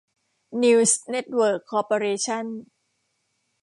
[0.63, 2.45] นิวส์ เน็ตเวิร์ค คอร์ปอเรชั่น